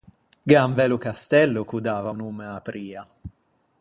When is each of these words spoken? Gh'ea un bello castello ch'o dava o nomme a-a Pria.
Gh'ea 0.47 0.65
un 0.67 0.73
bello 0.77 0.97
castello 1.05 1.61
ch'o 1.65 1.79
dava 1.87 2.09
o 2.13 2.17
nomme 2.21 2.45
a-a 2.47 2.61
Pria. 2.67 3.01